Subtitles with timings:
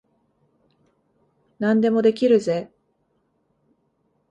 [1.59, 2.71] 何でもできるぜ。